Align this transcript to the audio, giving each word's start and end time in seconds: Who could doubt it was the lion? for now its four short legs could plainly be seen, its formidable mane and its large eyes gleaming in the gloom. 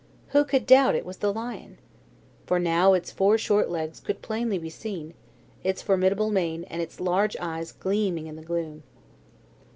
Who 0.29 0.45
could 0.45 0.65
doubt 0.65 0.95
it 0.95 1.05
was 1.05 1.17
the 1.17 1.31
lion? 1.31 1.77
for 2.47 2.57
now 2.57 2.93
its 2.93 3.11
four 3.11 3.37
short 3.37 3.69
legs 3.69 3.99
could 3.99 4.23
plainly 4.23 4.57
be 4.57 4.67
seen, 4.71 5.13
its 5.63 5.83
formidable 5.83 6.31
mane 6.31 6.63
and 6.71 6.81
its 6.81 6.99
large 6.99 7.37
eyes 7.37 7.71
gleaming 7.71 8.25
in 8.25 8.35
the 8.35 8.41
gloom. 8.41 8.81